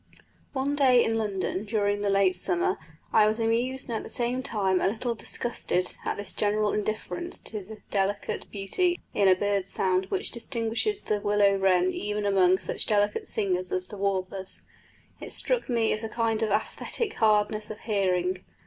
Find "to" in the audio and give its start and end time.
7.41-7.61